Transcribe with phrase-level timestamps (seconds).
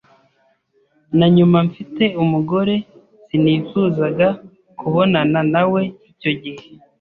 [1.17, 2.75] na nyuma mfite umugore
[3.27, 4.27] sinifuzaga
[4.79, 5.81] kubonana nawe
[6.11, 6.63] icyo gihe.